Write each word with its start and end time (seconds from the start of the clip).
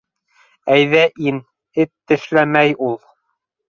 -Әйҙә 0.77 1.03
ин, 1.33 1.39
эт 1.87 1.95
тешләмәй 2.11 2.79
ул... 2.91 3.03